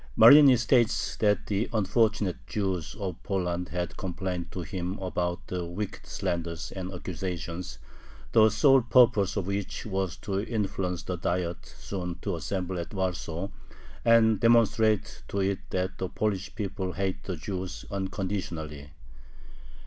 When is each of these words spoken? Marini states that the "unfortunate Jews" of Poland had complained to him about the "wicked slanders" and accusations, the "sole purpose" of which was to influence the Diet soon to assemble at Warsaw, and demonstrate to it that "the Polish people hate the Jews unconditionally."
Marini 0.15 0.57
states 0.57 1.15
that 1.17 1.45
the 1.45 1.69
"unfortunate 1.71 2.47
Jews" 2.47 2.95
of 2.99 3.21
Poland 3.21 3.69
had 3.69 3.97
complained 3.97 4.51
to 4.51 4.61
him 4.61 4.97
about 4.97 5.45
the 5.45 5.63
"wicked 5.63 6.07
slanders" 6.07 6.71
and 6.71 6.91
accusations, 6.91 7.77
the 8.31 8.49
"sole 8.49 8.81
purpose" 8.81 9.35
of 9.37 9.45
which 9.45 9.85
was 9.85 10.17
to 10.17 10.41
influence 10.43 11.03
the 11.03 11.17
Diet 11.17 11.63
soon 11.63 12.15
to 12.23 12.35
assemble 12.35 12.79
at 12.79 12.95
Warsaw, 12.95 13.49
and 14.03 14.39
demonstrate 14.39 15.21
to 15.27 15.39
it 15.41 15.59
that 15.69 15.99
"the 15.99 16.09
Polish 16.09 16.55
people 16.55 16.93
hate 16.93 17.21
the 17.25 17.35
Jews 17.37 17.85
unconditionally." 17.91 18.89